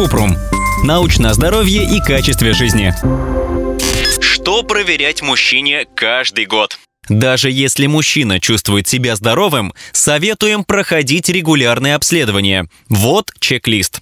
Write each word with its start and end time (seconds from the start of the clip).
Купрум. 0.00 0.34
Научное 0.82 1.34
здоровье 1.34 1.84
и 1.84 2.00
качестве 2.00 2.54
жизни. 2.54 2.94
Что 4.18 4.62
проверять 4.62 5.20
мужчине 5.20 5.84
каждый 5.94 6.46
год? 6.46 6.78
Даже 7.10 7.50
если 7.50 7.86
мужчина 7.86 8.40
чувствует 8.40 8.88
себя 8.88 9.14
здоровым, 9.14 9.74
советуем 9.92 10.64
проходить 10.64 11.28
регулярные 11.28 11.96
обследования. 11.96 12.66
Вот 12.88 13.30
чек-лист. 13.40 14.00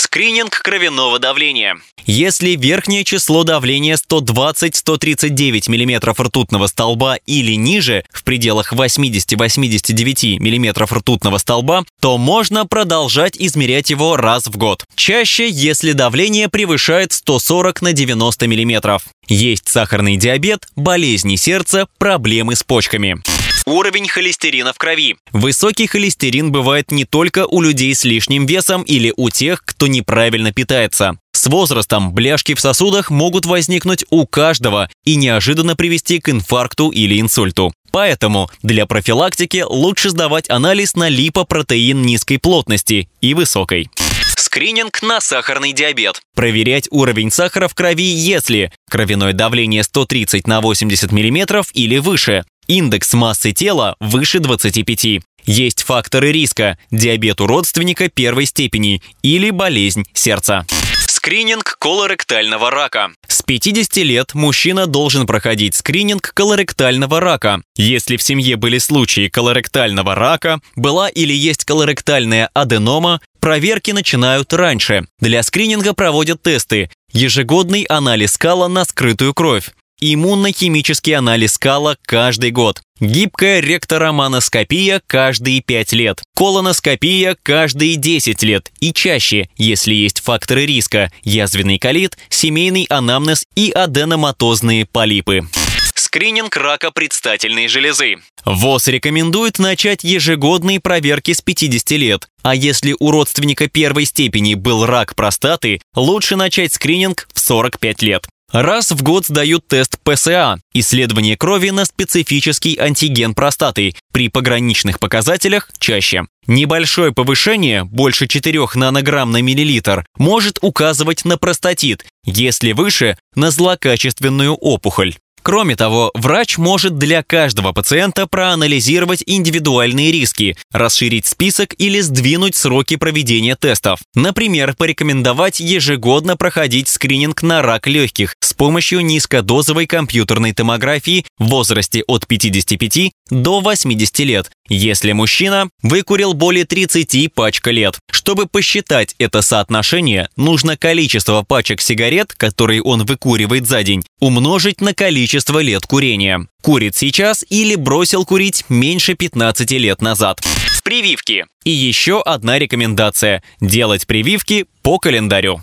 Скрининг 0.00 0.62
кровяного 0.62 1.18
давления. 1.18 1.76
Если 2.06 2.56
верхнее 2.56 3.04
число 3.04 3.44
давления 3.44 3.98
120-139 3.98 5.68
мм 5.68 6.14
ртутного 6.24 6.68
столба 6.68 7.16
или 7.26 7.52
ниже, 7.52 8.04
в 8.10 8.24
пределах 8.24 8.72
80-89 8.72 10.38
мм 10.38 10.84
ртутного 10.90 11.36
столба, 11.36 11.84
то 12.00 12.16
можно 12.16 12.64
продолжать 12.64 13.36
измерять 13.36 13.90
его 13.90 14.16
раз 14.16 14.46
в 14.46 14.56
год. 14.56 14.86
Чаще, 14.94 15.50
если 15.50 15.92
давление 15.92 16.48
превышает 16.48 17.12
140 17.12 17.82
на 17.82 17.92
90 17.92 18.46
мм. 18.46 19.00
Есть 19.28 19.68
сахарный 19.68 20.16
диабет, 20.16 20.66
болезни 20.76 21.36
сердца, 21.36 21.86
проблемы 21.98 22.56
с 22.56 22.62
почками. 22.62 23.20
Уровень 23.70 24.08
холестерина 24.08 24.72
в 24.72 24.78
крови. 24.78 25.14
Высокий 25.30 25.86
холестерин 25.86 26.50
бывает 26.50 26.90
не 26.90 27.04
только 27.04 27.46
у 27.46 27.62
людей 27.62 27.94
с 27.94 28.02
лишним 28.02 28.44
весом 28.44 28.82
или 28.82 29.14
у 29.16 29.30
тех, 29.30 29.62
кто 29.64 29.86
неправильно 29.86 30.52
питается. 30.52 31.18
С 31.30 31.46
возрастом 31.46 32.12
бляшки 32.12 32.54
в 32.54 32.60
сосудах 32.60 33.10
могут 33.10 33.46
возникнуть 33.46 34.04
у 34.10 34.26
каждого 34.26 34.90
и 35.04 35.14
неожиданно 35.14 35.76
привести 35.76 36.18
к 36.18 36.30
инфаркту 36.30 36.90
или 36.90 37.20
инсульту. 37.20 37.72
Поэтому 37.92 38.50
для 38.64 38.86
профилактики 38.86 39.64
лучше 39.64 40.10
сдавать 40.10 40.50
анализ 40.50 40.96
на 40.96 41.08
липопротеин 41.08 42.02
низкой 42.02 42.38
плотности 42.38 43.08
и 43.20 43.34
высокой. 43.34 43.88
Скрининг 44.36 45.00
на 45.02 45.20
сахарный 45.20 45.72
диабет. 45.72 46.20
Проверять 46.34 46.88
уровень 46.90 47.30
сахара 47.30 47.68
в 47.68 47.74
крови, 47.74 48.02
если 48.02 48.72
кровяное 48.90 49.32
давление 49.32 49.84
130 49.84 50.48
на 50.48 50.60
80 50.60 51.12
мм 51.12 51.62
или 51.72 51.98
выше, 51.98 52.44
индекс 52.70 53.14
массы 53.14 53.50
тела 53.50 53.96
выше 53.98 54.38
25. 54.38 55.22
Есть 55.44 55.82
факторы 55.82 56.30
риска– 56.30 56.78
диабет 56.92 57.40
у 57.40 57.46
родственника 57.48 58.08
первой 58.08 58.46
степени 58.46 59.02
или 59.22 59.50
болезнь 59.50 60.04
сердца. 60.14 60.66
Скрининг 61.08 61.76
колоректального 61.80 62.70
рака. 62.70 63.10
С 63.26 63.42
50 63.42 63.96
лет 63.96 64.34
мужчина 64.34 64.86
должен 64.86 65.26
проходить 65.26 65.74
скрининг 65.74 66.32
колоректального 66.32 67.18
рака. 67.18 67.60
Если 67.76 68.16
в 68.16 68.22
семье 68.22 68.54
были 68.56 68.78
случаи 68.78 69.28
колоректального 69.28 70.14
рака, 70.14 70.60
была 70.76 71.08
или 71.08 71.32
есть 71.32 71.64
колоректальная 71.64 72.50
аденома, 72.54 73.20
проверки 73.40 73.90
начинают 73.90 74.52
раньше. 74.52 75.06
Для 75.18 75.42
скрининга 75.42 75.92
проводят 75.92 76.42
тесты. 76.42 76.88
Ежегодный 77.12 77.82
анализ 77.82 78.38
кала 78.38 78.68
на 78.68 78.84
скрытую 78.84 79.34
кровь 79.34 79.70
иммунохимический 80.00 81.14
анализ 81.14 81.58
кала 81.58 81.96
каждый 82.02 82.50
год, 82.50 82.82
гибкая 83.00 83.60
ректороманоскопия 83.60 85.02
каждые 85.06 85.60
5 85.60 85.92
лет, 85.92 86.22
колоноскопия 86.34 87.36
каждые 87.42 87.96
10 87.96 88.42
лет 88.42 88.70
и 88.80 88.92
чаще, 88.92 89.48
если 89.56 89.94
есть 89.94 90.20
факторы 90.20 90.66
риска, 90.66 91.10
язвенный 91.22 91.78
колит, 91.78 92.18
семейный 92.28 92.84
анамнез 92.84 93.44
и 93.54 93.70
аденоматозные 93.70 94.86
полипы. 94.86 95.46
Скрининг 95.94 96.56
рака 96.56 96.90
предстательной 96.90 97.68
железы. 97.68 98.16
ВОЗ 98.44 98.88
рекомендует 98.88 99.58
начать 99.58 100.02
ежегодные 100.02 100.80
проверки 100.80 101.32
с 101.32 101.40
50 101.40 101.90
лет. 101.92 102.26
А 102.42 102.54
если 102.54 102.96
у 102.98 103.10
родственника 103.10 103.68
первой 103.68 104.06
степени 104.06 104.54
был 104.54 104.86
рак 104.86 105.14
простаты, 105.14 105.80
лучше 105.94 106.36
начать 106.36 106.72
скрининг 106.72 107.28
в 107.32 107.38
45 107.38 108.02
лет. 108.02 108.26
Раз 108.52 108.90
в 108.90 109.02
год 109.02 109.26
сдают 109.26 109.68
тест 109.68 109.96
ПСА– 110.02 110.58
исследование 110.74 111.36
крови 111.36 111.70
на 111.70 111.84
специфический 111.84 112.76
антиген 112.76 113.32
простаты. 113.32 113.94
При 114.12 114.28
пограничных 114.28 114.98
показателях 114.98 115.70
чаще. 115.78 116.24
Небольшое 116.48 117.12
повышение, 117.12 117.84
больше 117.84 118.26
4 118.26 118.66
нанограмм 118.74 119.30
на 119.30 119.40
миллилитр, 119.40 120.04
может 120.16 120.58
указывать 120.62 121.24
на 121.24 121.38
простатит, 121.38 122.04
если 122.24 122.72
выше– 122.72 123.16
на 123.36 123.52
злокачественную 123.52 124.54
опухоль. 124.54 125.14
Кроме 125.50 125.74
того, 125.74 126.12
врач 126.14 126.58
может 126.58 126.96
для 126.96 127.24
каждого 127.24 127.72
пациента 127.72 128.28
проанализировать 128.28 129.24
индивидуальные 129.26 130.12
риски, 130.12 130.56
расширить 130.70 131.26
список 131.26 131.74
или 131.76 131.98
сдвинуть 131.98 132.54
сроки 132.54 132.94
проведения 132.94 133.56
тестов. 133.56 133.98
Например, 134.14 134.76
порекомендовать 134.78 135.58
ежегодно 135.58 136.36
проходить 136.36 136.86
скрининг 136.86 137.42
на 137.42 137.62
рак 137.62 137.88
легких 137.88 138.36
с 138.38 138.54
помощью 138.54 139.00
низкодозовой 139.00 139.88
компьютерной 139.88 140.52
томографии 140.52 141.26
в 141.40 141.48
возрасте 141.48 142.04
от 142.06 142.28
55 142.28 143.10
до 143.30 143.60
80 143.60 144.18
лет, 144.20 144.52
если 144.68 145.10
мужчина 145.10 145.68
выкурил 145.82 146.32
более 146.32 146.64
30 146.64 147.34
пачка 147.34 147.72
лет. 147.72 147.98
Чтобы 148.12 148.46
посчитать 148.46 149.16
это 149.18 149.42
соотношение, 149.42 150.28
нужно 150.36 150.76
количество 150.76 151.42
пачек 151.42 151.80
сигарет, 151.80 152.34
которые 152.34 152.82
он 152.82 153.04
выкуривает 153.04 153.66
за 153.66 153.82
день, 153.82 154.04
умножить 154.20 154.80
на 154.80 154.94
количество 154.94 155.39
лет 155.60 155.86
курения. 155.86 156.46
Курит 156.62 156.96
сейчас 156.96 157.44
или 157.48 157.74
бросил 157.74 158.24
курить 158.24 158.64
меньше 158.68 159.14
15 159.14 159.70
лет 159.72 160.02
назад. 160.02 160.40
Прививки. 160.84 161.46
И 161.64 161.70
еще 161.70 162.20
одна 162.20 162.58
рекомендация– 162.58 163.42
делать 163.60 164.06
прививки 164.06 164.66
по 164.82 164.98
календарю. 164.98 165.62